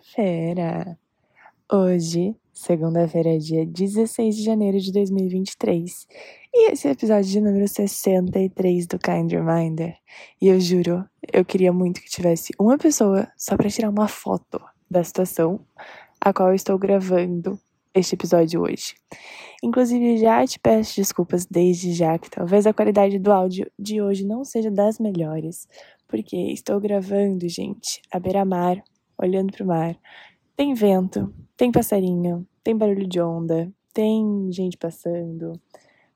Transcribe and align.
Segunda-feira. 0.00 0.98
Hoje, 1.70 2.34
segunda-feira, 2.52 3.38
dia 3.38 3.66
16 3.66 4.36
de 4.36 4.42
janeiro 4.42 4.80
de 4.80 4.92
2023. 4.92 6.06
E 6.54 6.70
esse 6.70 6.86
é 6.86 6.90
o 6.90 6.92
episódio 6.92 7.30
de 7.30 7.40
número 7.40 7.68
63 7.68 8.86
do 8.86 8.98
Kind 8.98 9.32
Reminder. 9.32 9.94
E 10.40 10.48
eu 10.48 10.58
juro, 10.58 11.04
eu 11.32 11.44
queria 11.44 11.72
muito 11.72 12.00
que 12.00 12.08
tivesse 12.08 12.52
uma 12.58 12.78
pessoa 12.78 13.28
só 13.36 13.56
para 13.56 13.68
tirar 13.68 13.90
uma 13.90 14.08
foto 14.08 14.60
da 14.90 15.04
situação 15.04 15.60
a 16.20 16.32
qual 16.32 16.48
eu 16.48 16.54
estou 16.54 16.78
gravando 16.78 17.58
este 17.94 18.14
episódio 18.14 18.62
hoje. 18.62 18.94
Inclusive, 19.62 20.18
já 20.18 20.46
te 20.46 20.58
peço 20.58 20.96
desculpas 20.96 21.44
desde 21.44 21.92
já 21.92 22.18
que 22.18 22.30
talvez 22.30 22.66
a 22.66 22.72
qualidade 22.72 23.18
do 23.18 23.30
áudio 23.30 23.70
de 23.78 24.00
hoje 24.00 24.24
não 24.24 24.44
seja 24.44 24.70
das 24.70 24.98
melhores, 24.98 25.68
porque 26.08 26.36
estou 26.36 26.80
gravando, 26.80 27.48
gente, 27.48 28.00
à 28.10 28.18
beira-mar, 28.18 28.82
olhando 29.20 29.52
para 29.52 29.64
o 29.64 29.66
mar. 29.66 29.96
Tem 30.56 30.74
vento, 30.74 31.32
tem 31.56 31.70
passarinho, 31.70 32.46
tem 32.62 32.76
barulho 32.76 33.06
de 33.06 33.20
onda, 33.20 33.72
tem 33.92 34.50
gente 34.52 34.76
passando. 34.76 35.52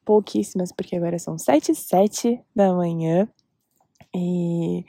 Pouquíssimas, 0.04 0.70
porque 0.70 0.96
agora 0.96 1.18
são 1.18 1.38
sete 1.38 1.72
e 1.72 1.74
sete 1.74 2.40
da 2.54 2.72
manhã. 2.74 3.28
E... 4.14 4.84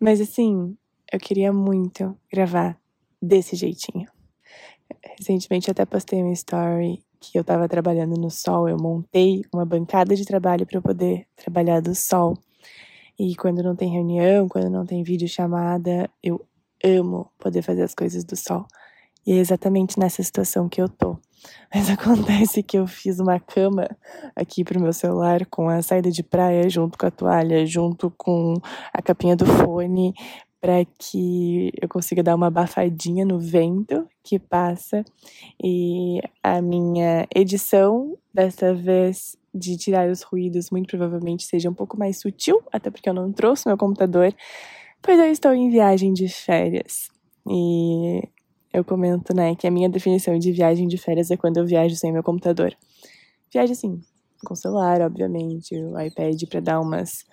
Mas 0.00 0.20
assim, 0.20 0.76
eu 1.12 1.18
queria 1.18 1.52
muito 1.52 2.16
gravar 2.32 2.78
desse 3.20 3.54
jeitinho. 3.56 4.08
Recentemente 5.18 5.70
até 5.70 5.84
postei 5.84 6.22
uma 6.22 6.32
story 6.32 7.02
que 7.20 7.38
eu 7.38 7.42
estava 7.42 7.68
trabalhando 7.68 8.20
no 8.20 8.30
sol, 8.30 8.68
eu 8.68 8.76
montei 8.76 9.44
uma 9.52 9.64
bancada 9.64 10.16
de 10.16 10.24
trabalho 10.24 10.66
para 10.66 10.82
poder 10.82 11.26
trabalhar 11.36 11.80
do 11.80 11.94
sol. 11.94 12.36
E 13.18 13.36
quando 13.36 13.62
não 13.62 13.76
tem 13.76 13.90
reunião, 13.90 14.48
quando 14.48 14.68
não 14.68 14.84
tem 14.84 15.04
vídeo 15.04 15.28
chamada, 15.28 16.10
eu 16.22 16.44
amo 16.84 17.30
poder 17.38 17.62
fazer 17.62 17.82
as 17.82 17.94
coisas 17.94 18.24
do 18.24 18.36
sol. 18.36 18.66
E 19.26 19.32
é 19.32 19.36
exatamente 19.36 19.98
nessa 19.98 20.22
situação 20.22 20.68
que 20.68 20.80
eu 20.80 20.88
tô. 20.88 21.16
Mas 21.74 21.90
acontece 21.90 22.62
que 22.62 22.78
eu 22.78 22.86
fiz 22.86 23.18
uma 23.18 23.38
cama 23.38 23.88
aqui 24.34 24.64
pro 24.64 24.80
meu 24.80 24.92
celular 24.92 25.46
com 25.46 25.68
a 25.68 25.82
saída 25.82 26.10
de 26.10 26.22
praia 26.22 26.68
junto 26.68 26.98
com 26.98 27.06
a 27.06 27.10
toalha, 27.10 27.66
junto 27.66 28.10
com 28.16 28.54
a 28.92 29.02
capinha 29.02 29.36
do 29.36 29.46
fone, 29.46 30.12
para 30.60 30.84
que 30.84 31.72
eu 31.80 31.88
consiga 31.88 32.22
dar 32.22 32.36
uma 32.36 32.46
abafadinha 32.46 33.24
no 33.24 33.38
vento 33.38 34.06
que 34.22 34.38
passa. 34.38 35.04
E 35.62 36.20
a 36.42 36.62
minha 36.62 37.26
edição 37.34 38.16
dessa 38.32 38.72
vez 38.72 39.36
de 39.54 39.76
tirar 39.76 40.08
os 40.08 40.22
ruídos 40.22 40.70
muito 40.70 40.88
provavelmente 40.88 41.44
seja 41.44 41.68
um 41.68 41.74
pouco 41.74 41.98
mais 41.98 42.20
sutil, 42.20 42.62
até 42.72 42.90
porque 42.90 43.08
eu 43.08 43.14
não 43.14 43.32
trouxe 43.32 43.66
meu 43.66 43.76
computador, 43.76 44.34
pois 45.02 45.18
eu 45.18 45.26
estou 45.26 45.52
em 45.52 45.68
viagem 45.68 46.12
de 46.12 46.28
férias. 46.28 47.08
E 47.46 48.22
eu 48.72 48.84
comento, 48.84 49.34
né, 49.34 49.54
que 49.54 49.66
a 49.66 49.70
minha 49.70 49.88
definição 49.88 50.38
de 50.38 50.52
viagem 50.52 50.86
de 50.86 50.96
férias 50.96 51.30
é 51.30 51.36
quando 51.36 51.58
eu 51.58 51.66
viajo 51.66 51.94
sem 51.96 52.12
meu 52.12 52.22
computador. 52.22 52.74
Viagem 53.52 53.72
assim, 53.72 54.00
com 54.44 54.54
celular, 54.54 55.00
obviamente, 55.02 55.74
o 55.74 56.00
iPad 56.00 56.42
para 56.48 56.60
dar 56.60 56.80
umas 56.80 57.24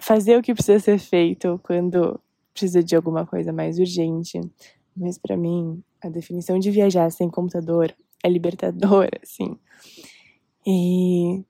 fazer 0.00 0.36
o 0.36 0.42
que 0.42 0.54
precisa 0.54 0.80
ser 0.80 0.98
feito 0.98 1.60
quando 1.62 2.18
precisa 2.52 2.82
de 2.82 2.96
alguma 2.96 3.26
coisa 3.26 3.52
mais 3.52 3.78
urgente. 3.78 4.40
Mas 4.96 5.18
para 5.18 5.36
mim, 5.36 5.82
a 6.02 6.08
definição 6.08 6.58
de 6.58 6.70
viajar 6.70 7.10
sem 7.10 7.30
computador 7.30 7.94
é 8.22 8.28
libertadora, 8.28 9.18
assim. 9.22 9.56
E 10.66 11.44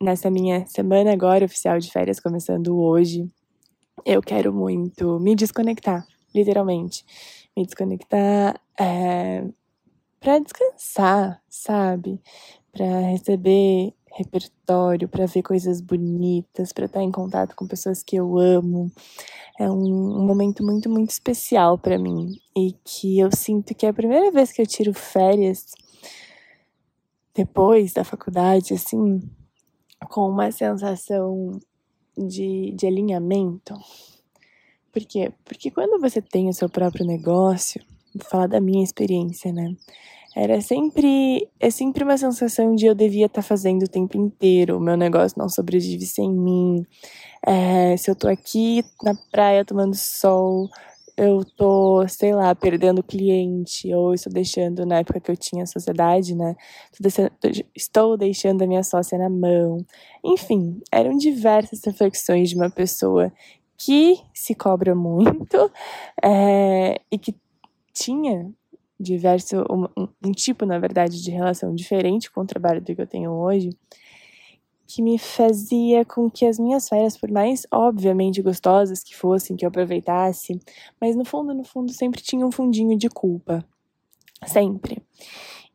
nessa 0.00 0.30
minha 0.30 0.66
semana 0.66 1.12
agora 1.12 1.44
oficial 1.44 1.78
de 1.78 1.90
férias, 1.90 2.20
começando 2.20 2.78
hoje, 2.78 3.28
eu 4.04 4.22
quero 4.22 4.52
muito 4.52 5.18
me 5.20 5.34
desconectar, 5.34 6.06
literalmente. 6.34 7.04
Me 7.56 7.64
desconectar 7.64 8.60
é, 8.78 9.44
para 10.20 10.38
descansar, 10.38 11.42
sabe? 11.48 12.20
Para 12.72 13.00
receber 13.10 13.94
repertório, 14.12 15.08
para 15.08 15.26
ver 15.26 15.42
coisas 15.42 15.80
bonitas, 15.80 16.72
para 16.72 16.86
estar 16.86 17.02
em 17.02 17.10
contato 17.10 17.54
com 17.54 17.66
pessoas 17.66 18.02
que 18.02 18.16
eu 18.16 18.38
amo. 18.38 18.90
É 19.58 19.70
um, 19.70 20.20
um 20.20 20.26
momento 20.26 20.64
muito, 20.64 20.88
muito 20.88 21.10
especial 21.10 21.78
para 21.78 21.98
mim 21.98 22.38
e 22.56 22.74
que 22.84 23.18
eu 23.18 23.30
sinto 23.34 23.74
que 23.74 23.86
é 23.86 23.90
a 23.90 23.94
primeira 23.94 24.30
vez 24.30 24.52
que 24.52 24.60
eu 24.60 24.66
tiro 24.66 24.92
férias 24.94 25.72
depois 27.34 27.92
da 27.92 28.02
faculdade, 28.02 28.72
assim, 28.72 29.20
com 30.08 30.28
uma 30.28 30.50
sensação 30.50 31.60
de, 32.16 32.72
de 32.72 32.86
alinhamento. 32.86 33.74
Por 34.92 35.04
quê? 35.04 35.32
Porque 35.44 35.70
quando 35.70 36.00
você 36.00 36.22
tem 36.22 36.48
o 36.48 36.54
seu 36.54 36.68
próprio 36.68 37.04
negócio, 37.04 37.82
vou 38.14 38.24
falar 38.28 38.46
da 38.46 38.60
minha 38.60 38.82
experiência, 38.82 39.52
né? 39.52 39.74
Era 40.34 40.60
sempre, 40.60 41.48
é 41.58 41.70
sempre 41.70 42.04
uma 42.04 42.18
sensação 42.18 42.74
de 42.74 42.84
eu 42.84 42.94
devia 42.94 43.24
estar 43.24 43.40
tá 43.40 43.48
fazendo 43.48 43.84
o 43.84 43.88
tempo 43.88 44.18
inteiro, 44.18 44.76
o 44.76 44.80
meu 44.80 44.96
negócio 44.96 45.38
não 45.38 45.48
sobrevive 45.48 46.04
sem 46.04 46.30
mim. 46.30 46.86
É, 47.46 47.96
se 47.96 48.10
eu 48.10 48.14
tô 48.14 48.28
aqui 48.28 48.82
na 49.02 49.14
praia 49.30 49.64
tomando 49.64 49.94
sol, 49.94 50.68
eu 51.16 51.44
tô, 51.44 52.06
sei 52.08 52.34
lá, 52.34 52.54
perdendo 52.54 53.02
cliente, 53.02 53.92
ou 53.94 54.12
estou 54.12 54.32
deixando, 54.32 54.84
na 54.84 54.98
época 54.98 55.20
que 55.20 55.30
eu 55.30 55.36
tinha 55.36 55.66
sociedade, 55.66 56.34
né? 56.34 56.54
Estou 57.74 58.16
deixando 58.16 58.62
a 58.62 58.66
minha 58.66 58.82
sócia 58.82 59.18
na 59.18 59.30
mão. 59.30 59.78
Enfim, 60.22 60.80
eram 60.92 61.16
diversas 61.16 61.82
reflexões 61.84 62.50
de 62.50 62.56
uma 62.56 62.70
pessoa 62.70 63.32
que 63.78 64.20
se 64.34 64.54
cobra 64.54 64.94
muito 64.94 65.70
é, 66.22 67.00
e 67.10 67.18
que 67.18 67.34
tinha 67.94 68.50
diverso, 68.98 69.64
um, 69.70 70.08
um 70.24 70.32
tipo, 70.32 70.66
na 70.66 70.78
verdade, 70.78 71.22
de 71.22 71.30
relação 71.30 71.74
diferente 71.74 72.30
com 72.30 72.42
o 72.42 72.46
trabalho 72.46 72.80
do 72.80 72.94
que 72.94 73.00
eu 73.00 73.06
tenho 73.06 73.30
hoje 73.30 73.70
que 74.86 75.02
me 75.02 75.18
fazia 75.18 76.04
com 76.04 76.30
que 76.30 76.46
as 76.46 76.58
minhas 76.58 76.88
férias, 76.88 77.16
por 77.16 77.30
mais 77.30 77.66
obviamente 77.72 78.42
gostosas 78.42 79.02
que 79.02 79.14
fossem, 79.16 79.56
que 79.56 79.64
eu 79.64 79.68
aproveitasse, 79.68 80.58
mas 81.00 81.16
no 81.16 81.24
fundo, 81.24 81.52
no 81.52 81.64
fundo, 81.64 81.92
sempre 81.92 82.22
tinha 82.22 82.46
um 82.46 82.52
fundinho 82.52 82.96
de 82.96 83.08
culpa. 83.08 83.64
Sempre. 84.46 85.02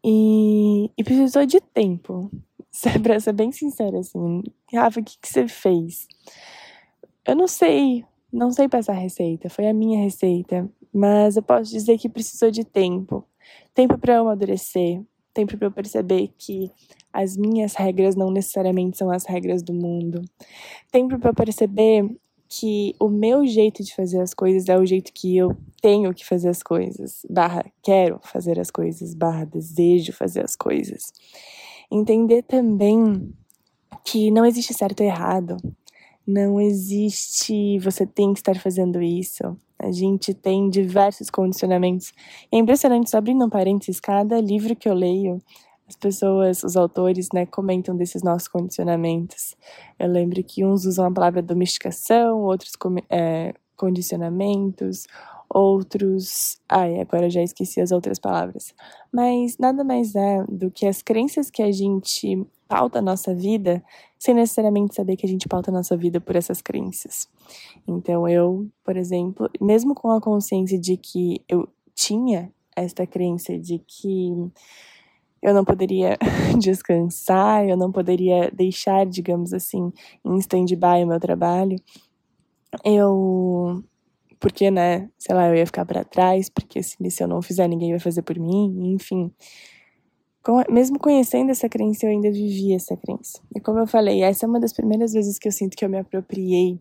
E, 0.04 0.90
e 0.98 1.04
precisou 1.04 1.46
de 1.46 1.60
tempo. 1.60 2.30
Pra 3.04 3.20
ser 3.20 3.34
bem 3.34 3.52
sincera, 3.52 4.00
assim. 4.00 4.42
Rafa, 4.74 5.00
o 5.00 5.04
que, 5.04 5.18
que 5.20 5.28
você 5.28 5.48
fez? 5.48 6.08
Eu 7.26 7.36
não 7.36 7.48
sei. 7.48 8.06
Não 8.32 8.52
sei 8.52 8.70
passar 8.70 8.94
receita. 8.94 9.50
Foi 9.50 9.68
a 9.68 9.74
minha 9.74 10.02
receita. 10.02 10.70
Mas 10.94 11.36
eu 11.36 11.44
posso 11.44 11.70
dizer 11.70 11.98
que 11.98 12.10
precisou 12.10 12.50
de 12.50 12.64
tempo. 12.64 13.26
Tempo 13.74 13.98
para 13.98 14.16
eu 14.16 14.22
amadurecer. 14.22 15.02
Tempo 15.34 15.58
para 15.58 15.68
eu 15.68 15.72
perceber 15.72 16.34
que 16.38 16.72
as 17.14 17.36
minhas 17.36 17.76
regras 17.76 18.16
não 18.16 18.32
necessariamente 18.32 18.98
são 18.98 19.12
as 19.12 19.26
regras 19.26 19.62
do 19.62 19.74
mundo. 19.74 20.22
Tempo 20.92 21.20
para 21.20 21.34
perceber 21.34 22.10
que 22.48 22.94
o 23.00 23.08
meu 23.08 23.46
jeito 23.48 23.82
de 23.82 23.96
fazer 23.96 24.20
as 24.20 24.34
coisas 24.34 24.68
é 24.68 24.78
o 24.78 24.86
jeito 24.86 25.14
que 25.14 25.38
eu 25.38 25.56
tenho 25.82 26.14
que 26.14 26.26
fazer 26.26 26.50
as 26.50 26.62
coisas, 26.62 27.26
barra 27.30 27.66
quero 27.82 28.20
fazer 28.24 28.60
as 28.60 28.70
coisas, 28.70 29.16
barra 29.16 29.46
desejo 29.46 30.12
fazer 30.12 30.44
as 30.44 30.56
coisas. 30.56 31.14
Entender 31.90 32.44
também 32.44 33.34
que 34.04 34.30
não 34.32 34.46
existe 34.46 34.74
certo 34.74 35.00
ou 35.00 35.06
errado, 35.06 35.56
não 36.28 36.60
existe 36.60 37.80
você 37.80 38.06
tem 38.06 38.34
que 38.34 38.40
estar 38.40 38.60
fazendo 38.60 39.02
isso. 39.02 39.58
A 39.80 39.92
gente 39.92 40.34
tem 40.34 40.70
diversos 40.70 41.30
condicionamentos. 41.30 42.14
É 42.52 42.58
impressionante, 42.58 43.10
só 43.10 43.18
abrindo 43.18 43.46
um 43.46 43.50
parênteses, 43.50 44.00
cada 44.00 44.40
livro 44.40 44.76
que 44.76 44.88
eu 44.88 44.94
leio, 44.94 45.42
as 45.92 45.96
pessoas, 45.98 46.64
os 46.64 46.78
autores, 46.78 47.28
né, 47.34 47.46
comentam 47.46 47.96
desses 47.96 48.24
nossos 48.24 48.48
condicionamentos. 48.48 49.56
Eu 50.00 50.08
lembro 50.08 50.42
que 50.42 50.66
uns 50.66 50.86
usam 50.86 51.06
a 51.06 51.12
palavra 51.12 51.42
domesticação, 51.42 52.40
outros 52.40 52.72
é, 53.10 53.54
condicionamentos, 53.76 55.06
outros. 55.50 56.62
Ai, 56.70 57.02
agora 57.02 57.30
já 57.30 57.44
esqueci 57.44 57.82
as 57.82 57.92
outras 57.92 58.20
palavras. 58.20 58.74
Mas 59.12 59.58
nada 59.58 59.84
mais 59.84 60.16
é 60.16 60.46
do 60.48 60.72
que 60.72 60.88
as 60.88 61.02
crenças 61.02 61.50
que 61.50 61.62
a 61.62 61.72
gente 61.74 62.48
pauta 62.70 63.00
a 63.00 63.02
nossa 63.02 63.36
vida 63.36 63.84
sem 64.18 64.34
necessariamente 64.34 64.96
saber 64.96 65.18
que 65.18 65.26
a 65.26 65.30
gente 65.30 65.50
pauta 65.50 65.72
a 65.72 65.74
nossa 65.74 65.98
vida 65.98 66.22
por 66.22 66.38
essas 66.38 66.62
crenças. 66.62 67.28
Então 67.86 68.26
eu, 68.30 68.66
por 68.82 68.96
exemplo, 68.96 69.50
mesmo 69.60 69.94
com 69.94 70.10
a 70.12 70.22
consciência 70.22 70.80
de 70.80 70.96
que 70.96 71.44
eu 71.50 71.68
tinha 71.94 72.50
esta 72.78 73.06
crença 73.06 73.60
de 73.60 73.80
que 73.80 74.50
eu 75.42 75.54
não 75.54 75.66
poderia 75.66 76.18
descansar, 76.60 77.68
eu 77.68 77.76
não 77.76 77.92
poderia 77.92 78.52
deixar, 78.52 79.06
digamos 79.06 79.54
assim, 79.54 79.92
em 80.24 80.38
stand-by 80.38 81.04
o 81.04 81.08
meu 81.08 81.20
trabalho. 81.20 81.78
Eu. 82.86 83.84
Porque, 84.40 84.72
né, 84.72 85.10
sei 85.20 85.36
lá, 85.36 85.48
eu 85.50 85.56
ia 85.56 85.66
ficar 85.66 85.86
para 85.86 86.04
trás, 86.04 86.50
porque 86.50 86.82
se, 86.82 86.98
se 87.12 87.24
eu 87.24 87.28
não 87.28 87.42
fizer, 87.42 87.68
ninguém 87.68 87.92
vai 87.92 88.00
fazer 88.00 88.24
por 88.24 88.40
mim, 88.40 88.94
enfim. 88.94 89.32
Com, 90.44 90.64
mesmo 90.72 90.98
conhecendo 90.98 91.52
essa 91.52 91.70
crença, 91.70 92.08
eu 92.08 92.10
ainda 92.10 92.32
vivia 92.32 92.76
essa 92.76 92.98
crença. 92.98 93.40
E 93.56 93.60
como 93.60 93.80
eu 93.80 93.86
falei, 93.86 94.24
essa 94.24 94.46
é 94.46 94.50
uma 94.50 94.60
das 94.60 94.74
primeiras 94.74 95.14
vezes 95.14 95.38
que 95.38 95.48
eu 95.48 95.52
sinto 95.52 95.78
que 95.78 95.86
eu 95.86 95.90
me 95.90 96.00
apropriei 96.00 96.80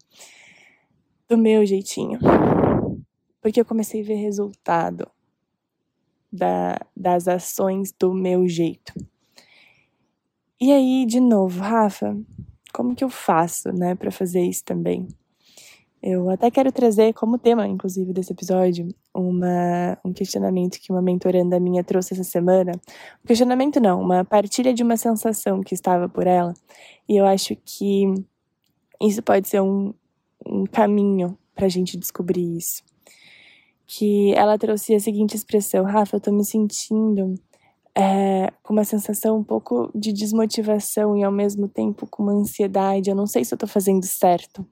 do 1.29 1.37
meu 1.37 1.65
jeitinho. 1.67 2.19
porque 3.43 3.61
eu 3.61 3.65
comecei 3.65 4.01
a 4.03 4.05
ver 4.05 4.15
resultado 4.15 5.07
da, 6.32 6.79
das 6.97 7.29
ações 7.29 7.93
do 7.99 8.12
meu 8.15 8.47
jeito. 8.49 8.93
E 10.61 10.73
aí, 10.73 11.06
de 11.06 11.21
novo, 11.21 11.61
Rafa, 11.61 12.17
como 12.73 12.94
que 12.94 13.03
eu 13.03 13.09
faço, 13.09 13.73
né, 13.73 13.94
para 13.94 14.11
fazer 14.11 14.43
isso 14.43 14.65
também? 14.65 15.09
Eu 16.03 16.31
até 16.31 16.50
quero 16.50 16.73
trazer 16.73 17.12
como 17.12 17.38
tema, 17.38 17.67
inclusive, 17.67 18.12
desse 18.12 18.32
episódio, 18.32 18.88
uma, 19.15 19.99
um 20.03 20.12
questionamento 20.15 20.81
que 20.81 20.91
uma 20.91 21.03
mentoranda 21.03 21.61
minha 21.61 21.85
trouxe 21.85 22.15
essa 22.15 22.25
semana. 22.25 22.73
Um 23.23 23.26
questionamento 23.26 23.79
não, 23.81 24.00
uma 24.00 24.25
partilha 24.25 24.73
de 24.73 24.83
uma 24.83 24.97
sensação 24.97 25.61
que 25.61 25.75
estava 25.75 26.09
por 26.09 26.26
ela. 26.26 26.55
E 27.06 27.17
eu 27.17 27.26
acho 27.26 27.55
que 27.56 28.15
isso 29.03 29.23
pode 29.23 29.47
ser 29.47 29.61
um, 29.61 29.93
um 30.47 30.65
caminho 30.65 31.37
para 31.55 31.67
a 31.67 31.69
gente 31.69 31.99
descobrir 31.99 32.56
isso. 32.56 32.83
Que 33.93 34.33
ela 34.35 34.57
trouxe 34.57 34.95
a 34.95 35.01
seguinte 35.01 35.35
expressão: 35.35 35.85
Rafa, 35.85 36.17
eu 36.17 36.21
tô 36.21 36.31
me 36.31 36.45
sentindo 36.45 37.35
é, 37.93 38.53
com 38.63 38.73
uma 38.73 38.85
sensação 38.85 39.39
um 39.39 39.43
pouco 39.43 39.91
de 39.93 40.13
desmotivação 40.13 41.17
e 41.17 41.25
ao 41.25 41.33
mesmo 41.33 41.67
tempo 41.67 42.07
com 42.07 42.23
uma 42.23 42.33
ansiedade. 42.33 43.11
Eu 43.11 43.17
não 43.17 43.27
sei 43.27 43.45
se 43.45 43.53
eu 43.53 43.59
tô 43.59 43.67
fazendo 43.67 44.05
certo 44.07 44.65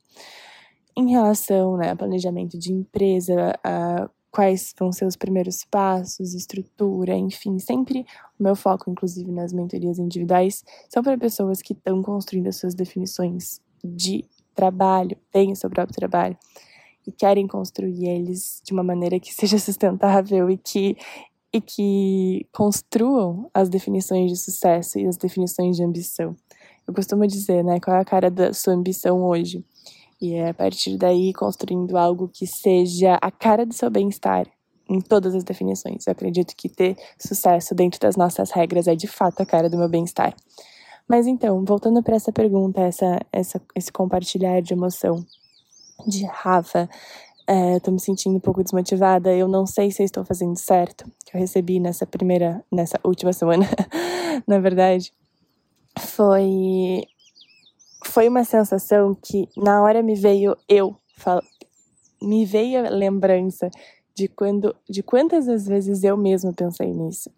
em 0.96 1.10
relação 1.10 1.76
né, 1.76 1.90
ao 1.90 1.96
planejamento 1.96 2.56
de 2.56 2.72
empresa, 2.72 3.58
a 3.64 4.08
quais 4.30 4.72
vão 4.78 4.92
ser 4.92 5.04
os 5.04 5.16
primeiros 5.16 5.64
passos, 5.64 6.32
estrutura, 6.32 7.16
enfim, 7.16 7.58
sempre 7.58 8.06
o 8.38 8.42
meu 8.44 8.54
foco, 8.54 8.88
inclusive 8.88 9.32
nas 9.32 9.52
mentorias 9.52 9.98
individuais, 9.98 10.64
são 10.88 11.02
para 11.02 11.18
pessoas 11.18 11.60
que 11.60 11.72
estão 11.72 12.02
construindo 12.02 12.46
as 12.46 12.56
suas 12.56 12.74
definições 12.74 13.60
de 13.82 14.24
trabalho, 14.54 15.16
têm 15.32 15.50
o 15.50 15.56
seu 15.56 15.68
próprio 15.70 15.96
trabalho 15.96 16.36
e 17.08 17.12
querem 17.12 17.46
construir 17.46 18.06
eles 18.06 18.60
de 18.62 18.74
uma 18.74 18.82
maneira 18.82 19.18
que 19.18 19.32
seja 19.34 19.58
sustentável 19.58 20.50
e 20.50 20.58
que 20.58 20.96
e 21.50 21.62
que 21.62 22.46
construam 22.52 23.50
as 23.54 23.70
definições 23.70 24.30
de 24.30 24.36
sucesso 24.36 24.98
e 24.98 25.06
as 25.06 25.16
definições 25.16 25.78
de 25.78 25.82
ambição. 25.82 26.36
Eu 26.86 26.92
costumo 26.92 27.26
dizer, 27.26 27.64
né, 27.64 27.80
qual 27.80 27.96
é 27.96 28.00
a 28.00 28.04
cara 28.04 28.30
da 28.30 28.52
sua 28.52 28.74
ambição 28.74 29.24
hoje? 29.24 29.64
E 30.20 30.34
é 30.34 30.50
a 30.50 30.54
partir 30.54 30.98
daí 30.98 31.32
construindo 31.32 31.96
algo 31.96 32.28
que 32.28 32.46
seja 32.46 33.18
a 33.22 33.30
cara 33.30 33.64
do 33.64 33.72
seu 33.72 33.88
bem-estar 33.88 34.46
em 34.86 35.00
todas 35.00 35.34
as 35.34 35.42
definições. 35.42 36.06
Eu 36.06 36.12
acredito 36.12 36.54
que 36.54 36.68
ter 36.68 36.98
sucesso 37.18 37.74
dentro 37.74 37.98
das 37.98 38.14
nossas 38.14 38.50
regras 38.50 38.86
é 38.86 38.94
de 38.94 39.06
fato 39.06 39.40
a 39.40 39.46
cara 39.46 39.70
do 39.70 39.78
meu 39.78 39.88
bem-estar. 39.88 40.36
Mas 41.08 41.26
então, 41.26 41.64
voltando 41.64 42.02
para 42.02 42.16
essa 42.16 42.30
pergunta, 42.30 42.82
essa, 42.82 43.18
essa, 43.32 43.58
esse 43.74 43.90
compartilhar 43.90 44.60
de 44.60 44.74
emoção 44.74 45.24
de 46.06 46.24
Rafa, 46.26 46.88
é, 47.46 47.80
tô 47.80 47.90
me 47.90 48.00
sentindo 48.00 48.36
um 48.36 48.40
pouco 48.40 48.62
desmotivada, 48.62 49.34
eu 49.34 49.48
não 49.48 49.66
sei 49.66 49.90
se 49.90 50.02
estou 50.02 50.24
fazendo 50.24 50.56
certo, 50.56 51.04
que 51.24 51.36
eu 51.36 51.40
recebi 51.40 51.80
nessa 51.80 52.06
primeira, 52.06 52.62
nessa 52.70 53.00
última 53.02 53.32
semana, 53.32 53.66
na 54.46 54.58
verdade, 54.58 55.12
foi 55.98 57.02
foi 58.04 58.28
uma 58.28 58.44
sensação 58.44 59.14
que 59.14 59.48
na 59.56 59.82
hora 59.82 60.02
me 60.02 60.14
veio 60.14 60.56
eu, 60.68 60.96
me 62.22 62.44
veio 62.44 62.86
a 62.86 62.90
lembrança 62.90 63.70
de 64.14 64.28
quando, 64.28 64.74
de 64.88 65.02
quantas 65.02 65.48
as 65.48 65.66
vezes 65.66 66.02
eu 66.02 66.16
mesma 66.16 66.52
pensei 66.52 66.92
nisso, 66.92 67.30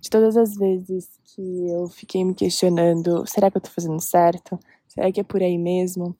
de 0.00 0.10
todas 0.10 0.36
as 0.36 0.54
vezes 0.54 1.08
que 1.24 1.68
eu 1.68 1.88
fiquei 1.88 2.24
me 2.24 2.34
questionando, 2.34 3.24
será 3.26 3.50
que 3.50 3.56
eu 3.56 3.60
tô 3.60 3.70
fazendo 3.70 4.00
certo? 4.00 4.58
Será 4.88 5.10
que 5.10 5.20
é 5.20 5.24
por 5.24 5.42
aí 5.42 5.58
mesmo? 5.58 6.16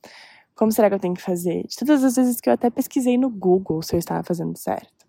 Como 0.56 0.72
será 0.72 0.88
que 0.88 0.94
eu 0.94 1.00
tenho 1.00 1.14
que 1.14 1.22
fazer? 1.22 1.64
De 1.66 1.76
todas 1.76 2.02
as 2.02 2.16
vezes 2.16 2.40
que 2.40 2.48
eu 2.48 2.54
até 2.54 2.70
pesquisei 2.70 3.18
no 3.18 3.28
Google 3.28 3.82
se 3.82 3.94
eu 3.94 3.98
estava 3.98 4.22
fazendo 4.22 4.56
certo. 4.56 5.06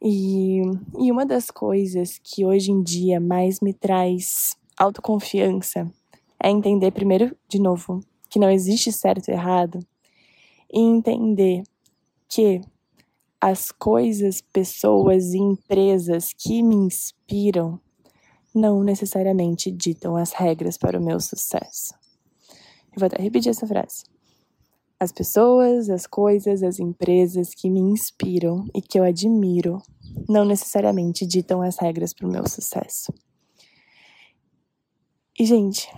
E, 0.00 0.62
e 0.96 1.10
uma 1.10 1.26
das 1.26 1.50
coisas 1.50 2.18
que 2.22 2.46
hoje 2.46 2.70
em 2.70 2.80
dia 2.80 3.20
mais 3.20 3.60
me 3.60 3.74
traz 3.74 4.56
autoconfiança 4.78 5.90
é 6.42 6.48
entender, 6.48 6.92
primeiro, 6.92 7.36
de 7.48 7.60
novo, 7.60 8.00
que 8.30 8.38
não 8.38 8.48
existe 8.48 8.92
certo 8.92 9.28
e 9.28 9.32
errado, 9.32 9.80
e 10.72 10.80
entender 10.80 11.64
que 12.28 12.60
as 13.40 13.72
coisas, 13.72 14.40
pessoas 14.40 15.34
e 15.34 15.38
empresas 15.38 16.32
que 16.32 16.62
me 16.62 16.76
inspiram 16.76 17.80
não 18.54 18.82
necessariamente 18.84 19.70
ditam 19.70 20.16
as 20.16 20.32
regras 20.32 20.78
para 20.78 20.98
o 20.98 21.04
meu 21.04 21.18
sucesso. 21.18 21.92
Eu 22.92 23.00
vou 23.00 23.06
até 23.06 23.20
repetir 23.20 23.50
essa 23.50 23.66
frase. 23.66 24.04
As 25.02 25.10
pessoas, 25.10 25.88
as 25.88 26.06
coisas, 26.06 26.62
as 26.62 26.78
empresas 26.78 27.54
que 27.54 27.70
me 27.70 27.80
inspiram 27.80 28.66
e 28.74 28.82
que 28.82 29.00
eu 29.00 29.02
admiro 29.02 29.80
não 30.28 30.44
necessariamente 30.44 31.26
ditam 31.26 31.62
as 31.62 31.78
regras 31.78 32.12
para 32.12 32.28
o 32.28 32.30
meu 32.30 32.46
sucesso. 32.46 33.10
E, 35.38 35.46
gente, 35.46 35.88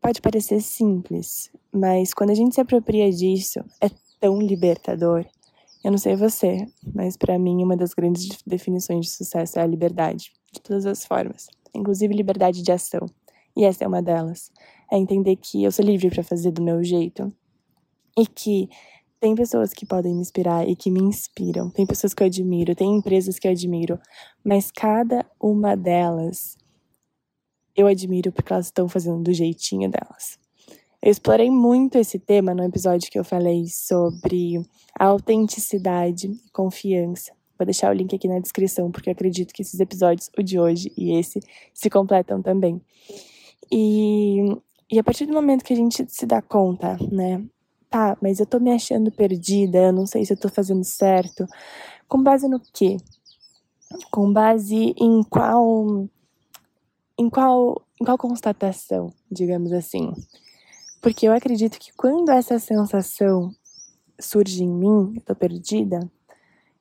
pode 0.00 0.20
parecer 0.20 0.60
simples, 0.60 1.50
mas 1.72 2.14
quando 2.14 2.30
a 2.30 2.34
gente 2.34 2.54
se 2.54 2.60
apropria 2.60 3.10
disso, 3.10 3.58
é 3.80 3.90
tão 4.20 4.40
libertador. 4.40 5.26
Eu 5.82 5.90
não 5.90 5.98
sei 5.98 6.14
você, 6.14 6.64
mas 6.94 7.16
para 7.16 7.40
mim 7.40 7.60
uma 7.60 7.76
das 7.76 7.92
grandes 7.92 8.38
definições 8.46 9.06
de 9.06 9.10
sucesso 9.10 9.58
é 9.58 9.62
a 9.62 9.66
liberdade, 9.66 10.30
de 10.52 10.60
todas 10.60 10.86
as 10.86 11.04
formas, 11.04 11.48
inclusive 11.74 12.14
liberdade 12.14 12.62
de 12.62 12.70
ação. 12.70 13.04
E 13.56 13.64
essa 13.64 13.82
é 13.82 13.88
uma 13.88 14.00
delas. 14.00 14.52
É 14.92 14.96
entender 14.96 15.34
que 15.34 15.64
eu 15.64 15.72
sou 15.72 15.84
livre 15.84 16.08
para 16.08 16.22
fazer 16.22 16.52
do 16.52 16.62
meu 16.62 16.84
jeito 16.84 17.34
e 18.16 18.26
que 18.26 18.68
tem 19.20 19.34
pessoas 19.34 19.72
que 19.74 19.84
podem 19.84 20.14
me 20.14 20.20
inspirar 20.20 20.66
e 20.66 20.74
que 20.74 20.90
me 20.90 21.00
inspiram, 21.00 21.70
tem 21.70 21.84
pessoas 21.84 22.14
que 22.14 22.22
eu 22.22 22.26
admiro, 22.26 22.74
tem 22.74 22.96
empresas 22.96 23.38
que 23.38 23.46
eu 23.46 23.52
admiro, 23.52 23.98
mas 24.42 24.70
cada 24.70 25.26
uma 25.38 25.76
delas 25.76 26.56
eu 27.76 27.86
admiro 27.86 28.32
porque 28.32 28.52
elas 28.52 28.66
estão 28.66 28.88
fazendo 28.88 29.22
do 29.22 29.32
jeitinho 29.32 29.90
delas. 29.90 30.38
Eu 31.02 31.10
explorei 31.10 31.50
muito 31.50 31.96
esse 31.96 32.18
tema 32.18 32.54
no 32.54 32.62
episódio 32.62 33.10
que 33.10 33.18
eu 33.18 33.24
falei 33.24 33.66
sobre 33.68 34.62
autenticidade 34.98 36.26
e 36.26 36.50
confiança. 36.52 37.32
Vou 37.58 37.64
deixar 37.64 37.90
o 37.90 37.94
link 37.94 38.14
aqui 38.14 38.28
na 38.28 38.38
descrição, 38.38 38.90
porque 38.90 39.10
acredito 39.10 39.52
que 39.52 39.62
esses 39.62 39.80
episódios, 39.80 40.30
o 40.38 40.42
de 40.42 40.58
hoje 40.58 40.92
e 40.96 41.12
esse, 41.18 41.40
se 41.72 41.90
completam 41.90 42.42
também. 42.42 42.80
E, 43.70 44.44
e 44.90 44.98
a 44.98 45.04
partir 45.04 45.26
do 45.26 45.32
momento 45.32 45.64
que 45.64 45.72
a 45.72 45.76
gente 45.76 46.04
se 46.08 46.26
dá 46.26 46.42
conta, 46.42 46.98
né, 47.10 47.42
tá, 47.90 48.16
mas 48.22 48.38
eu 48.38 48.46
tô 48.46 48.60
me 48.60 48.72
achando 48.72 49.10
perdida, 49.10 49.78
eu 49.78 49.92
não 49.92 50.06
sei 50.06 50.24
se 50.24 50.32
eu 50.32 50.36
tô 50.36 50.48
fazendo 50.48 50.84
certo. 50.84 51.46
Com 52.08 52.22
base 52.22 52.48
no 52.48 52.60
quê? 52.72 52.96
Com 54.10 54.32
base 54.32 54.94
em 54.96 55.22
qual 55.24 56.08
em 57.18 57.28
qual 57.28 57.82
em 58.00 58.04
qual 58.04 58.16
constatação, 58.16 59.12
digamos 59.30 59.72
assim? 59.72 60.12
Porque 61.02 61.26
eu 61.26 61.32
acredito 61.32 61.78
que 61.78 61.92
quando 61.94 62.30
essa 62.30 62.58
sensação 62.58 63.54
surge 64.18 64.62
em 64.62 64.68
mim, 64.68 65.14
eu 65.16 65.22
tô 65.22 65.34
perdida, 65.34 66.00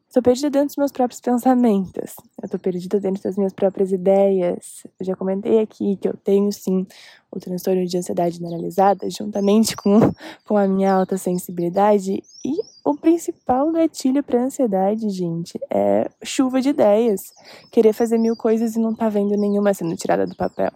Estou 0.10 0.24
perdida 0.24 0.50
dentro 0.50 0.70
dos 0.70 0.78
meus 0.78 0.92
próprios 0.92 1.22
pensamentos. 1.22 2.16
Eu 2.42 2.46
estou 2.46 2.60
perdida 2.60 3.00
dentro 3.00 3.22
das 3.22 3.38
minhas 3.38 3.54
próprias 3.54 3.92
ideias. 3.92 4.84
Eu 5.00 5.06
já 5.06 5.16
comentei 5.16 5.60
aqui 5.60 5.98
que 5.98 6.10
eu 6.10 6.18
tenho 6.18 6.52
sim 6.52 6.88
o 7.30 7.40
transtorno 7.40 7.86
de 7.86 7.96
ansiedade 7.96 8.38
generalizada, 8.38 9.08
juntamente 9.08 9.76
com, 9.76 10.00
com 10.48 10.58
a 10.58 10.68
minha 10.68 10.92
alta 10.92 11.16
sensibilidade. 11.16 12.24
E 12.44 12.58
o 12.84 12.98
principal 12.98 13.72
gatilho 13.72 14.24
para 14.24 14.46
ansiedade, 14.46 15.08
gente, 15.12 15.60
é 15.70 16.10
chuva 16.24 16.60
de 16.60 16.70
ideias. 16.70 17.32
Querer 17.72 17.94
fazer 17.94 18.18
mil 18.18 18.36
coisas 18.36 18.76
e 18.76 18.80
não 18.80 18.96
tá 18.96 19.10
vendo 19.10 19.38
nenhuma 19.38 19.76
sendo 19.76 19.96
tirada 19.96 20.26
do 20.26 20.36
papel. 20.36 20.72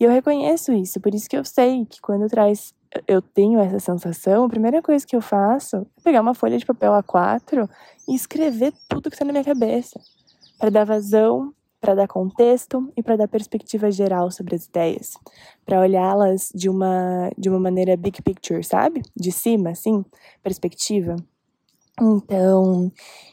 E 0.00 0.04
eu 0.04 0.10
reconheço 0.10 0.72
isso, 0.72 0.98
por 1.02 1.14
isso 1.14 1.28
que 1.28 1.36
eu 1.36 1.44
sei 1.44 1.84
que 1.84 2.00
quando 2.00 2.26
traz 2.30 2.72
eu 3.06 3.22
tenho 3.22 3.58
essa 3.60 3.78
sensação, 3.78 4.44
a 4.44 4.48
primeira 4.48 4.82
coisa 4.82 5.06
que 5.06 5.16
eu 5.16 5.20
faço 5.20 5.76
é 5.76 6.00
pegar 6.02 6.20
uma 6.20 6.34
folha 6.34 6.58
de 6.58 6.66
papel 6.66 6.92
A4 6.92 7.68
e 8.08 8.14
escrever 8.14 8.72
tudo 8.88 9.08
que 9.08 9.14
está 9.14 9.24
na 9.24 9.32
minha 9.32 9.44
cabeça, 9.44 10.00
para 10.58 10.70
dar 10.70 10.84
vazão, 10.84 11.52
para 11.80 11.94
dar 11.94 12.06
contexto 12.06 12.92
e 12.96 13.02
para 13.02 13.16
dar 13.16 13.26
perspectiva 13.26 13.90
geral 13.90 14.30
sobre 14.30 14.54
as 14.54 14.66
ideias, 14.66 15.14
para 15.66 15.80
olhá-las 15.80 16.50
de 16.54 16.68
uma 16.68 17.30
de 17.36 17.48
uma 17.48 17.58
maneira 17.58 17.96
big 17.96 18.22
picture, 18.22 18.62
sabe? 18.62 19.02
De 19.16 19.32
cima, 19.32 19.70
assim, 19.70 20.04
perspectiva. 20.42 21.16
Então, 22.00 22.90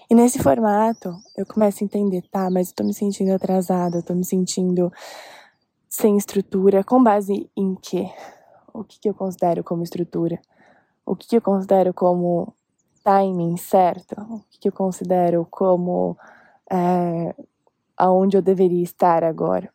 e 0.10 0.16
nesse 0.16 0.40
formato, 0.40 1.16
eu 1.38 1.46
começo 1.46 1.84
a 1.84 1.86
entender, 1.86 2.24
tá, 2.30 2.50
mas 2.50 2.70
eu 2.70 2.76
tô 2.76 2.84
me 2.84 2.94
sentindo 2.94 3.32
atrasada, 3.34 3.98
eu 3.98 4.04
tô 4.04 4.14
me 4.14 4.26
sentindo 4.26 4.92
sem 5.88 6.18
estrutura, 6.18 6.84
com 6.84 7.02
base 7.02 7.50
em 7.56 7.76
quê? 7.76 8.10
O 8.74 8.84
que, 8.84 9.00
que 9.00 9.10
eu 9.10 9.14
considero 9.14 9.64
como 9.64 9.84
estrutura, 9.84 10.40
o 11.06 11.16
que, 11.16 11.28
que 11.28 11.38
eu 11.38 11.42
considero 11.42 11.94
como 11.94 12.54
timing 13.04 13.58
certo, 13.58 14.14
o 14.20 14.44
que, 14.50 14.60
que 14.60 14.68
eu 14.68 14.72
considero 14.72 15.48
como 15.50 16.18
é, 16.70 17.36
aonde 17.98 18.38
eu 18.38 18.42
deveria 18.42 18.84
estar 18.84 19.24
agora. 19.24 19.70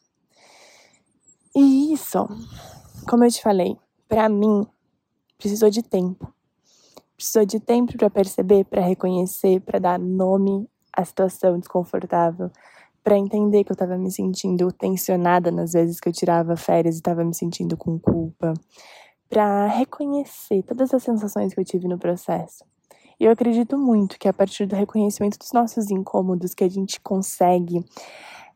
E 1.55 1.93
isso, 1.93 2.27
como 3.09 3.25
eu 3.25 3.31
te 3.31 3.43
falei, 3.43 3.77
para 4.09 4.29
mim 4.29 4.67
precisou 5.39 5.71
de 5.71 5.83
tempo. 5.83 6.33
precisou 7.17 7.45
de 7.45 7.61
tempo 7.61 7.97
para 7.97 8.11
perceber, 8.11 8.65
para 8.65 8.81
reconhecer, 8.81 9.61
para 9.61 9.79
dar 9.79 9.99
nome 9.99 10.69
à 10.93 11.05
situação 11.05 11.59
desconfortável, 11.59 12.51
para 13.04 13.18
entender 13.18 13.62
que 13.62 13.70
eu 13.70 13.75
estava 13.75 13.99
me 13.99 14.11
sentindo 14.11 14.73
tensionada 14.73 15.50
nas 15.50 15.75
vezes 15.75 16.00
que 16.00 16.08
eu 16.08 16.12
tirava 16.12 16.56
férias 16.56 16.94
e 16.94 16.99
estava 16.99 17.23
me 17.23 17.34
sentindo 17.34 17.76
com 17.76 17.99
culpa, 17.99 18.54
para 19.28 19.66
reconhecer 19.66 20.62
todas 20.62 20.92
as 20.94 21.02
sensações 21.02 21.52
que 21.52 21.61
eu 21.61 21.64
tive 21.64 21.87
no 21.87 21.99
processo. 21.99 22.64
E 23.20 23.25
eu 23.25 23.30
acredito 23.30 23.78
muito 23.78 24.18
que 24.18 24.26
a 24.26 24.32
partir 24.32 24.66
do 24.66 24.75
reconhecimento 24.75 25.38
dos 25.38 25.52
nossos 25.52 25.90
incômodos 25.90 26.54
que 26.54 26.64
a 26.64 26.68
gente 26.68 26.99
consegue 26.99 27.84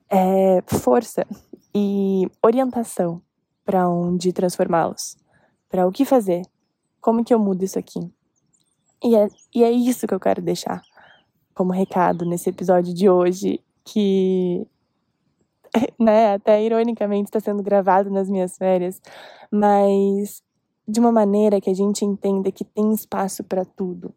é, 0.08 0.62
força 0.66 1.26
e 1.74 2.26
orientação 2.42 3.20
para 3.64 3.86
onde 3.88 4.32
transformá-los, 4.32 5.16
para 5.68 5.86
o 5.86 5.92
que 5.92 6.06
fazer, 6.06 6.42
como 7.00 7.22
que 7.22 7.34
eu 7.34 7.38
mudo 7.38 7.64
isso 7.64 7.78
aqui. 7.78 8.00
E 9.04 9.14
é, 9.14 9.28
e 9.54 9.62
é 9.62 9.70
isso 9.70 10.06
que 10.06 10.14
eu 10.14 10.18
quero 10.18 10.40
deixar 10.40 10.82
como 11.54 11.72
recado 11.72 12.24
nesse 12.24 12.48
episódio 12.48 12.94
de 12.94 13.10
hoje, 13.10 13.60
que 13.92 14.66
né, 15.98 16.34
até 16.34 16.62
ironicamente 16.62 17.28
está 17.28 17.40
sendo 17.40 17.62
gravado 17.62 18.10
nas 18.10 18.28
minhas 18.28 18.56
férias, 18.56 19.00
mas 19.50 20.42
de 20.86 21.00
uma 21.00 21.12
maneira 21.12 21.60
que 21.60 21.70
a 21.70 21.74
gente 21.74 22.04
entenda 22.04 22.50
que 22.50 22.64
tem 22.64 22.92
espaço 22.92 23.44
para 23.44 23.64
tudo. 23.64 24.14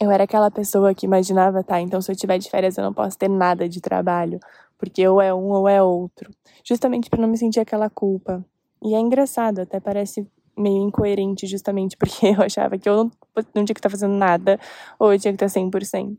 Eu 0.00 0.10
era 0.10 0.24
aquela 0.24 0.50
pessoa 0.50 0.94
que 0.94 1.06
imaginava, 1.06 1.62
tá, 1.62 1.80
então 1.80 2.00
se 2.00 2.10
eu 2.10 2.16
tiver 2.16 2.38
de 2.38 2.50
férias 2.50 2.76
eu 2.76 2.84
não 2.84 2.92
posso 2.92 3.16
ter 3.16 3.28
nada 3.28 3.68
de 3.68 3.80
trabalho, 3.80 4.40
porque 4.76 5.06
ou 5.06 5.20
é 5.20 5.32
um 5.32 5.50
ou 5.50 5.68
é 5.68 5.82
outro, 5.82 6.30
justamente 6.64 7.08
para 7.08 7.20
não 7.20 7.28
me 7.28 7.38
sentir 7.38 7.60
aquela 7.60 7.88
culpa. 7.88 8.44
E 8.82 8.94
é 8.94 8.98
engraçado, 8.98 9.60
até 9.60 9.78
parece 9.78 10.26
meio 10.56 10.82
incoerente, 10.82 11.46
justamente 11.46 11.96
porque 11.96 12.26
eu 12.36 12.42
achava 12.42 12.76
que 12.76 12.88
eu 12.88 12.96
não, 12.96 13.10
não 13.54 13.64
tinha 13.64 13.74
que 13.74 13.78
estar 13.78 13.90
fazendo 13.90 14.14
nada, 14.14 14.58
ou 14.98 15.12
eu 15.12 15.18
tinha 15.18 15.32
que 15.32 15.44
estar 15.44 15.60
100%. 15.60 16.16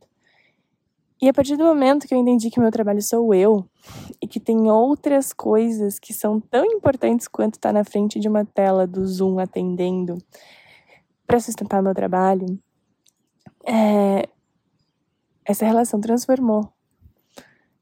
E 1.24 1.30
a 1.30 1.34
partir 1.34 1.56
do 1.56 1.64
momento 1.64 2.06
que 2.06 2.14
eu 2.14 2.18
entendi 2.18 2.50
que 2.50 2.60
meu 2.60 2.70
trabalho 2.70 3.02
sou 3.02 3.34
eu, 3.34 3.66
e 4.22 4.28
que 4.28 4.42
tem 4.42 4.70
outras 4.70 5.32
coisas 5.32 5.98
que 5.98 6.14
são 6.14 6.38
tão 6.38 6.66
importantes 6.66 7.30
quanto 7.30 7.54
estar 7.54 7.72
na 7.72 7.86
frente 7.86 8.20
de 8.20 8.28
uma 8.28 8.44
tela 8.44 8.86
do 8.86 9.08
Zoom 9.08 9.40
atendendo 9.40 10.18
para 11.26 11.40
sustentar 11.40 11.82
meu 11.82 11.96
trabalho, 11.96 12.60
é, 13.66 14.28
essa 15.46 15.66
relação 15.66 16.02
transformou. 16.02 16.68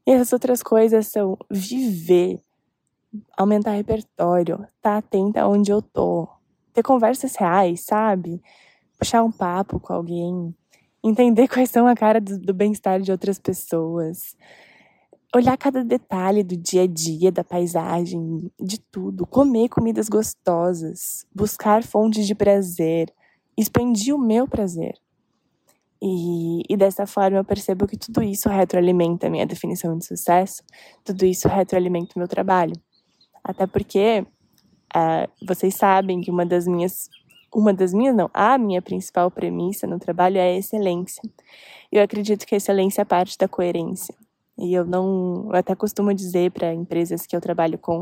E 0.06 0.12
essas 0.12 0.34
outras 0.34 0.62
coisas 0.62 1.08
são 1.08 1.36
viver, 1.50 2.40
aumentar 3.36 3.72
repertório, 3.72 4.54
estar 4.54 4.72
tá 4.82 4.98
atenta 4.98 5.48
onde 5.48 5.72
eu 5.72 5.82
tô, 5.82 6.28
ter 6.74 6.84
conversas 6.84 7.36
reais, 7.36 7.86
sabe? 7.86 8.40
Puxar 9.00 9.24
um 9.24 9.32
papo 9.32 9.80
com 9.80 9.94
alguém, 9.94 10.56
entender 11.04 11.48
quais 11.50 11.70
são 11.70 11.88
a 11.88 11.96
cara 11.96 12.20
do, 12.20 12.38
do 12.40 12.54
bem-estar 12.54 13.02
de 13.02 13.12
outras 13.12 13.40
pessoas, 13.40 14.36
olhar 15.36 15.58
cada 15.58 15.84
detalhe 15.84 16.44
do 16.44 16.58
dia 16.58 16.84
a 16.84 16.88
dia, 16.88 17.32
da 17.32 17.44
paisagem, 17.44 18.52
de 18.60 18.80
tudo, 18.80 19.26
comer 19.26 19.70
comidas 19.70 20.10
gostosas, 20.10 21.26
buscar 21.34 21.84
fontes 21.84 22.28
de 22.28 22.36
prazer, 22.36 23.14
expandir 23.58 24.14
o 24.14 24.20
meu 24.20 24.48
prazer. 24.48 24.96
E, 26.04 26.64
e, 26.68 26.76
dessa 26.76 27.06
forma 27.06 27.38
eu 27.38 27.46
percebo 27.46 27.86
que 27.86 27.96
tudo 27.96 28.24
isso 28.24 28.50
retroalimenta 28.50 29.28
a 29.28 29.30
minha 29.30 29.46
definição 29.46 29.96
de 29.98 30.06
sucesso, 30.06 30.64
tudo 31.04 31.26
isso 31.26 31.48
retroalimenta 31.48 32.14
o 32.16 32.20
meu 32.20 32.28
trabalho. 32.28 32.74
Até 33.44 33.68
porque 33.68 34.26
uh, 34.96 35.46
vocês 35.46 35.76
sabem 35.76 36.20
que 36.20 36.32
uma 36.32 36.44
das 36.46 36.66
minhas, 36.66 37.08
uma 37.54 37.74
das 37.74 37.94
minhas 37.94 38.16
não, 38.16 38.30
a 38.34 38.58
minha 38.58 38.82
principal 38.82 39.30
premissa 39.30 39.86
no 39.86 40.00
trabalho 40.00 40.38
é 40.38 40.42
a 40.42 40.58
excelência. 40.58 41.22
Eu 41.92 42.02
acredito 42.02 42.46
que 42.46 42.56
a 42.56 42.58
excelência 42.58 43.02
é 43.02 43.06
parte 43.06 43.38
da 43.38 43.48
coerência. 43.48 44.16
E 44.58 44.74
eu 44.74 44.86
não, 44.86 45.48
eu 45.50 45.56
até 45.56 45.76
costumo 45.76 46.14
dizer 46.14 46.52
para 46.52 46.74
empresas 46.74 47.26
que 47.26 47.36
eu 47.36 47.42
trabalho 47.42 47.78
com 47.78 48.02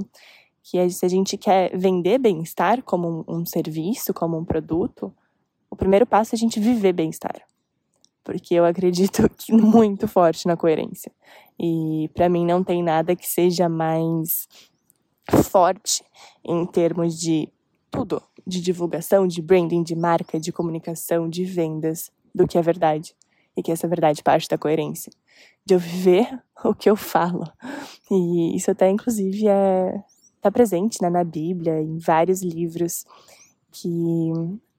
que 0.62 0.90
se 0.90 1.06
a 1.06 1.10
gente 1.10 1.38
quer 1.38 1.76
vender 1.76 2.20
bem-estar 2.20 2.84
como 2.84 3.24
um, 3.28 3.40
um 3.40 3.46
serviço, 3.46 4.14
como 4.14 4.38
um 4.38 4.46
produto, 4.46 5.14
o 5.70 5.76
primeiro 5.76 6.06
passo 6.06 6.36
é 6.36 6.38
a 6.38 6.40
gente 6.40 6.60
viver 6.60 6.94
bem-estar 6.94 7.42
porque 8.30 8.54
eu 8.54 8.64
acredito 8.64 9.24
muito 9.50 10.08
forte 10.08 10.46
na 10.46 10.56
coerência. 10.56 11.12
E 11.60 12.12
para 12.14 12.30
mim 12.30 12.46
não 12.46 12.64
tem 12.64 12.84
nada 12.84 13.16
que 13.16 13.28
seja 13.28 13.68
mais 13.68 14.48
forte 15.50 16.04
em 16.46 16.64
termos 16.68 17.20
de 17.20 17.52
tudo, 17.90 18.22
de 18.50 18.62
divulgação, 18.62 19.28
de 19.28 19.42
branding, 19.42 19.84
de 19.84 19.96
marca, 19.96 20.40
de 20.40 20.52
comunicação, 20.52 21.30
de 21.30 21.46
vendas, 21.46 22.12
do 22.34 22.48
que 22.48 22.58
a 22.58 22.62
verdade. 22.62 23.16
E 23.56 23.64
que 23.64 23.72
essa 23.72 23.88
verdade 23.88 24.24
parte 24.24 24.48
da 24.48 24.58
coerência, 24.58 25.12
de 25.66 25.74
eu 25.74 25.80
viver 25.80 26.28
o 26.64 26.74
que 26.74 26.90
eu 26.90 26.96
falo. 26.96 27.44
E 28.12 28.56
isso 28.56 28.72
até 28.72 28.90
inclusive 28.90 29.48
é 29.48 30.04
tá 30.42 30.50
presente 30.50 31.02
né, 31.02 31.10
na 31.10 31.24
Bíblia, 31.24 31.82
em 31.82 31.98
vários 31.98 32.42
livros, 32.42 33.06
que 33.72 34.32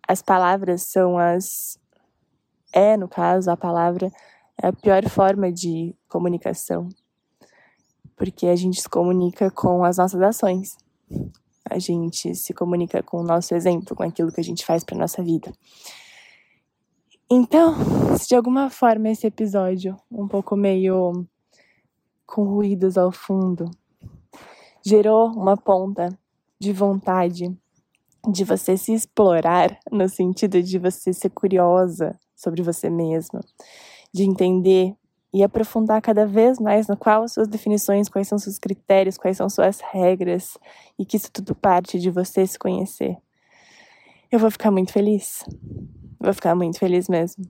as 0.08 0.22
palavras 0.22 0.82
são 0.82 1.18
as 1.18 1.78
é, 2.72 2.96
no 2.96 3.08
caso, 3.08 3.50
a 3.50 3.56
palavra 3.56 4.10
é 4.62 4.68
a 4.68 4.72
pior 4.72 5.08
forma 5.08 5.50
de 5.50 5.94
comunicação, 6.08 6.88
porque 8.16 8.46
a 8.46 8.54
gente 8.54 8.80
se 8.80 8.88
comunica 8.88 9.50
com 9.50 9.84
as 9.84 9.96
nossas 9.96 10.20
ações. 10.22 10.76
A 11.70 11.78
gente 11.78 12.34
se 12.34 12.52
comunica 12.52 13.02
com 13.02 13.18
o 13.18 13.22
nosso 13.22 13.54
exemplo, 13.54 13.96
com 13.96 14.02
aquilo 14.02 14.32
que 14.32 14.40
a 14.40 14.44
gente 14.44 14.66
faz 14.66 14.84
para 14.84 14.98
nossa 14.98 15.22
vida. 15.22 15.52
Então, 17.30 17.74
se 18.18 18.28
de 18.28 18.34
alguma 18.34 18.68
forma 18.68 19.08
esse 19.08 19.26
episódio, 19.26 19.96
um 20.10 20.26
pouco 20.26 20.56
meio 20.56 21.24
com 22.26 22.44
ruídos 22.44 22.98
ao 22.98 23.12
fundo, 23.12 23.70
gerou 24.84 25.28
uma 25.28 25.56
ponta 25.56 26.08
de 26.58 26.72
vontade 26.72 27.56
de 28.28 28.44
você 28.44 28.76
se 28.76 28.92
explorar, 28.92 29.78
no 29.90 30.08
sentido 30.08 30.62
de 30.62 30.78
você 30.78 31.12
ser 31.12 31.30
curiosa 31.30 32.18
sobre 32.36 32.62
você 32.62 32.90
mesma, 32.90 33.40
de 34.12 34.24
entender 34.24 34.94
e 35.32 35.42
aprofundar 35.42 36.02
cada 36.02 36.26
vez 36.26 36.58
mais 36.58 36.88
no 36.88 36.96
qual 36.96 37.22
as 37.22 37.32
suas 37.32 37.48
definições, 37.48 38.08
quais 38.08 38.26
são 38.26 38.38
seus 38.38 38.58
critérios, 38.58 39.16
quais 39.16 39.36
são 39.36 39.48
suas 39.48 39.80
regras 39.80 40.58
e 40.98 41.04
que 41.04 41.16
isso 41.16 41.30
tudo 41.30 41.54
parte 41.54 41.98
de 41.98 42.10
você 42.10 42.46
se 42.46 42.58
conhecer. 42.58 43.16
Eu 44.30 44.38
vou 44.38 44.50
ficar 44.50 44.70
muito 44.70 44.92
feliz. 44.92 45.44
Vou 46.18 46.34
ficar 46.34 46.54
muito 46.54 46.78
feliz 46.78 47.08
mesmo. 47.08 47.44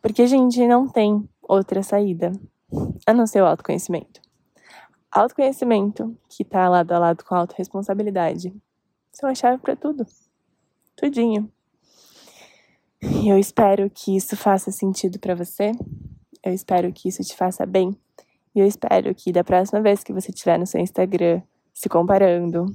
Porque 0.00 0.22
a 0.22 0.26
gente 0.26 0.66
não 0.66 0.88
tem 0.88 1.28
outra 1.42 1.82
saída 1.82 2.32
a 3.06 3.12
não 3.12 3.26
ser 3.26 3.42
o 3.42 3.46
autoconhecimento. 3.46 4.20
Autoconhecimento, 5.10 6.16
que 6.28 6.44
tá 6.44 6.68
lado 6.68 6.92
a 6.92 6.98
lado 6.98 7.24
com 7.24 7.34
a 7.34 7.38
autorresponsabilidade, 7.38 8.54
são 9.12 9.28
a 9.28 9.34
chave 9.34 9.58
para 9.58 9.76
tudo. 9.76 10.06
Tudinho. 10.96 11.50
E 13.02 13.28
eu 13.28 13.38
espero 13.38 13.90
que 13.90 14.16
isso 14.16 14.36
faça 14.36 14.70
sentido 14.70 15.18
para 15.18 15.34
você. 15.34 15.72
Eu 16.44 16.52
espero 16.52 16.92
que 16.92 17.08
isso 17.08 17.22
te 17.22 17.36
faça 17.36 17.64
bem. 17.64 17.96
E 18.54 18.60
eu 18.60 18.66
espero 18.66 19.14
que 19.14 19.32
da 19.32 19.44
próxima 19.44 19.80
vez 19.80 20.02
que 20.02 20.12
você 20.12 20.30
estiver 20.30 20.58
no 20.58 20.66
seu 20.66 20.80
Instagram 20.80 21.40
se 21.72 21.88
comparando, 21.88 22.66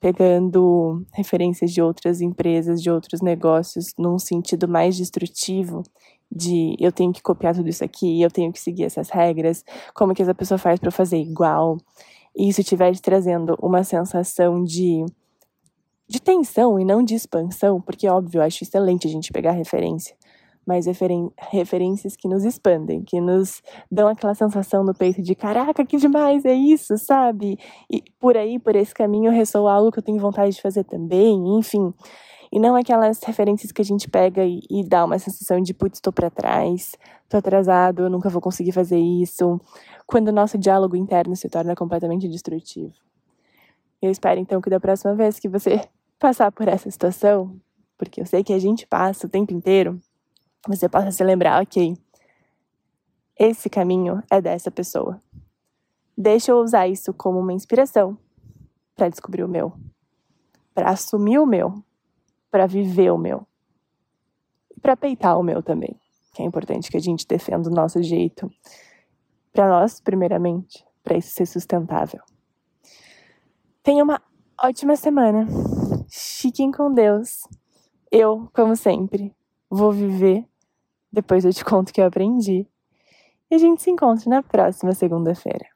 pegando 0.00 1.04
referências 1.12 1.72
de 1.72 1.82
outras 1.82 2.20
empresas, 2.20 2.82
de 2.82 2.90
outros 2.90 3.20
negócios, 3.20 3.92
num 3.98 4.18
sentido 4.18 4.66
mais 4.66 4.96
destrutivo, 4.96 5.82
de 6.30 6.74
eu 6.78 6.90
tenho 6.90 7.12
que 7.12 7.20
copiar 7.20 7.54
tudo 7.54 7.68
isso 7.68 7.84
aqui, 7.84 8.22
eu 8.22 8.30
tenho 8.30 8.52
que 8.52 8.60
seguir 8.60 8.84
essas 8.84 9.10
regras, 9.10 9.64
como 9.94 10.14
que 10.14 10.22
essa 10.22 10.34
pessoa 10.34 10.56
faz 10.56 10.78
para 10.80 10.90
fazer 10.90 11.18
igual. 11.18 11.76
E 12.34 12.48
isso 12.48 12.60
estiver 12.60 12.94
te 12.94 13.02
trazendo 13.02 13.58
uma 13.60 13.82
sensação 13.84 14.64
de 14.64 15.04
de 16.10 16.20
tensão 16.20 16.76
e 16.76 16.84
não 16.84 17.04
de 17.04 17.14
expansão, 17.14 17.80
porque, 17.80 18.08
óbvio, 18.08 18.40
eu 18.40 18.42
acho 18.42 18.64
excelente 18.64 19.06
a 19.06 19.10
gente 19.10 19.32
pegar 19.32 19.52
referência, 19.52 20.16
mas 20.70 20.86
referen 20.86 21.32
referências 21.50 22.14
que 22.14 22.28
nos 22.28 22.44
expandem, 22.44 23.02
que 23.02 23.20
nos 23.20 23.60
dão 23.90 24.06
aquela 24.06 24.36
sensação 24.36 24.84
no 24.84 24.94
peito 24.94 25.20
de 25.20 25.34
caraca, 25.34 25.84
que 25.84 25.96
demais 25.96 26.44
é 26.44 26.54
isso, 26.54 26.96
sabe? 26.96 27.58
E 27.90 28.04
por 28.20 28.36
aí, 28.36 28.56
por 28.56 28.76
esse 28.76 28.94
caminho, 28.94 29.32
ressoa 29.32 29.72
algo 29.72 29.90
que 29.90 29.98
eu 29.98 30.02
tenho 30.02 30.20
vontade 30.20 30.54
de 30.54 30.62
fazer 30.62 30.84
também, 30.84 31.58
enfim. 31.58 31.92
E 32.52 32.60
não 32.60 32.76
aquelas 32.76 33.20
referências 33.24 33.72
que 33.72 33.82
a 33.82 33.84
gente 33.84 34.08
pega 34.08 34.44
e, 34.44 34.60
e 34.70 34.84
dá 34.88 35.04
uma 35.04 35.18
sensação 35.18 35.60
de 35.60 35.74
putz, 35.74 35.96
estou 35.96 36.12
para 36.12 36.30
trás, 36.30 36.92
estou 37.24 37.38
atrasado, 37.38 38.04
eu 38.04 38.10
nunca 38.10 38.28
vou 38.28 38.40
conseguir 38.40 38.70
fazer 38.70 39.00
isso, 39.00 39.60
quando 40.06 40.28
o 40.28 40.32
nosso 40.32 40.56
diálogo 40.56 40.94
interno 40.94 41.34
se 41.34 41.48
torna 41.48 41.74
completamente 41.74 42.28
destrutivo. 42.28 42.94
Eu 44.00 44.08
espero 44.12 44.38
então 44.38 44.60
que 44.60 44.70
da 44.70 44.78
próxima 44.78 45.16
vez 45.16 45.40
que 45.40 45.48
você 45.48 45.80
passar 46.16 46.52
por 46.52 46.68
essa 46.68 46.88
situação, 46.88 47.56
porque 47.98 48.20
eu 48.20 48.26
sei 48.26 48.44
que 48.44 48.52
a 48.52 48.58
gente 48.60 48.86
passa 48.86 49.26
o 49.26 49.30
tempo 49.30 49.52
inteiro, 49.52 50.00
você 50.66 50.88
possa 50.88 51.10
se 51.10 51.24
lembrar, 51.24 51.62
ok, 51.62 51.96
esse 53.38 53.70
caminho 53.70 54.22
é 54.30 54.40
dessa 54.40 54.70
pessoa. 54.70 55.20
Deixa 56.16 56.52
eu 56.52 56.58
usar 56.58 56.86
isso 56.86 57.14
como 57.14 57.38
uma 57.38 57.52
inspiração 57.52 58.18
para 58.94 59.08
descobrir 59.08 59.42
o 59.42 59.48
meu, 59.48 59.72
para 60.74 60.90
assumir 60.90 61.38
o 61.38 61.46
meu, 61.46 61.82
para 62.50 62.66
viver 62.66 63.10
o 63.10 63.18
meu. 63.18 63.46
e 64.76 64.80
para 64.80 64.96
peitar 64.96 65.38
o 65.38 65.42
meu 65.42 65.62
também, 65.62 65.98
que 66.34 66.42
é 66.42 66.44
importante 66.44 66.90
que 66.90 66.96
a 66.96 67.00
gente 67.00 67.26
defenda 67.26 67.68
o 67.68 67.72
nosso 67.72 68.02
jeito, 68.02 68.50
para 69.52 69.68
nós, 69.68 70.00
primeiramente, 70.00 70.84
para 71.02 71.16
isso 71.16 71.30
ser 71.30 71.46
sustentável. 71.46 72.20
Tenha 73.82 74.04
uma 74.04 74.20
ótima 74.62 74.94
semana. 74.96 75.46
Fiquem 76.08 76.70
com 76.70 76.92
Deus. 76.92 77.40
Eu, 78.12 78.48
como 78.52 78.76
sempre, 78.76 79.34
vou 79.70 79.92
viver. 79.92 80.44
Depois 81.12 81.44
eu 81.44 81.52
te 81.52 81.64
conto 81.64 81.90
o 81.90 81.92
que 81.92 82.00
eu 82.00 82.06
aprendi. 82.06 82.66
E 83.50 83.54
a 83.54 83.58
gente 83.58 83.82
se 83.82 83.90
encontra 83.90 84.28
na 84.28 84.42
próxima 84.42 84.92
segunda-feira. 84.92 85.66